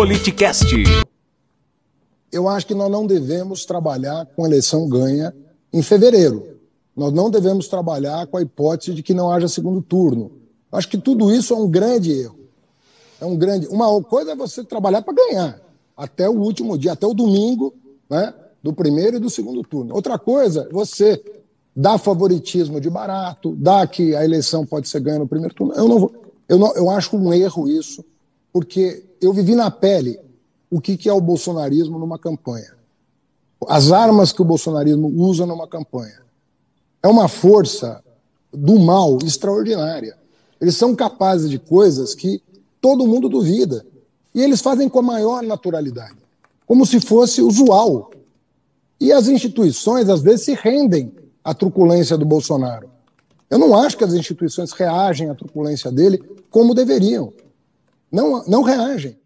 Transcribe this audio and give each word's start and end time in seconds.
Politicast. 0.00 0.64
Eu 2.32 2.48
acho 2.48 2.66
que 2.66 2.74
nós 2.74 2.90
não 2.90 3.06
devemos 3.06 3.66
trabalhar 3.66 4.24
com 4.34 4.46
eleição 4.46 4.88
ganha 4.88 5.34
em 5.70 5.82
fevereiro. 5.82 6.56
Nós 6.96 7.12
não 7.12 7.28
devemos 7.28 7.68
trabalhar 7.68 8.26
com 8.26 8.38
a 8.38 8.40
hipótese 8.40 8.94
de 8.94 9.02
que 9.02 9.12
não 9.12 9.30
haja 9.30 9.46
segundo 9.46 9.82
turno. 9.82 10.32
Acho 10.72 10.88
que 10.88 10.96
tudo 10.96 11.30
isso 11.30 11.52
é 11.52 11.56
um 11.58 11.68
grande 11.68 12.12
erro. 12.12 12.38
É 13.20 13.26
um 13.26 13.36
grande. 13.36 13.66
Uma 13.66 14.02
coisa 14.02 14.32
é 14.32 14.34
você 14.34 14.64
trabalhar 14.64 15.02
para 15.02 15.12
ganhar 15.12 15.60
até 15.94 16.26
o 16.26 16.40
último 16.40 16.78
dia, 16.78 16.92
até 16.92 17.06
o 17.06 17.12
domingo, 17.12 17.74
né? 18.08 18.32
Do 18.62 18.72
primeiro 18.72 19.18
e 19.18 19.20
do 19.20 19.28
segundo 19.28 19.62
turno. 19.62 19.94
Outra 19.94 20.18
coisa, 20.18 20.66
você 20.72 21.22
dá 21.76 21.98
favoritismo 21.98 22.80
de 22.80 22.88
barato, 22.88 23.54
dá 23.54 23.86
que 23.86 24.16
a 24.16 24.24
eleição 24.24 24.64
pode 24.64 24.88
ser 24.88 25.00
ganha 25.00 25.18
no 25.18 25.28
primeiro 25.28 25.54
turno. 25.54 25.74
Eu 25.74 25.86
não 25.86 25.98
vou, 25.98 26.14
eu 26.48 26.58
não, 26.58 26.74
eu 26.74 26.88
acho 26.88 27.14
um 27.18 27.34
erro 27.34 27.68
isso, 27.68 28.02
porque 28.50 29.09
eu 29.20 29.32
vivi 29.32 29.54
na 29.54 29.70
pele 29.70 30.18
o 30.70 30.80
que, 30.80 30.96
que 30.96 31.08
é 31.08 31.12
o 31.12 31.20
bolsonarismo 31.20 31.98
numa 31.98 32.18
campanha. 32.18 32.74
As 33.68 33.92
armas 33.92 34.32
que 34.32 34.40
o 34.40 34.44
bolsonarismo 34.44 35.08
usa 35.08 35.44
numa 35.44 35.66
campanha. 35.66 36.20
É 37.02 37.08
uma 37.08 37.28
força 37.28 38.02
do 38.52 38.78
mal 38.78 39.18
extraordinária. 39.22 40.16
Eles 40.60 40.76
são 40.76 40.94
capazes 40.94 41.50
de 41.50 41.58
coisas 41.58 42.14
que 42.14 42.42
todo 42.80 43.06
mundo 43.06 43.28
duvida. 43.28 43.84
E 44.34 44.42
eles 44.42 44.60
fazem 44.60 44.88
com 44.88 45.00
a 45.00 45.02
maior 45.02 45.42
naturalidade, 45.42 46.18
como 46.66 46.86
se 46.86 47.00
fosse 47.00 47.42
usual. 47.42 48.10
E 49.00 49.12
as 49.12 49.28
instituições, 49.28 50.08
às 50.08 50.22
vezes, 50.22 50.44
se 50.44 50.54
rendem 50.54 51.12
à 51.42 51.52
truculência 51.52 52.16
do 52.16 52.24
Bolsonaro. 52.24 52.88
Eu 53.48 53.58
não 53.58 53.76
acho 53.76 53.96
que 53.96 54.04
as 54.04 54.14
instituições 54.14 54.70
reagem 54.70 55.28
à 55.28 55.34
truculência 55.34 55.90
dele 55.90 56.22
como 56.50 56.74
deveriam. 56.74 57.32
Não, 58.10 58.44
não 58.46 58.62
reagem. 58.62 59.19